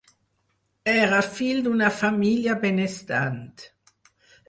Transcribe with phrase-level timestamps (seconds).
[0.93, 3.47] Era fill d'una família benestant.